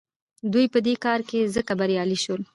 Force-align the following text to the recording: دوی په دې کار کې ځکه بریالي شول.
دوی 0.53 0.65
په 0.73 0.79
دې 0.85 0.93
کار 1.05 1.19
کې 1.29 1.49
ځکه 1.55 1.71
بریالي 1.79 2.17
شول. 2.23 2.41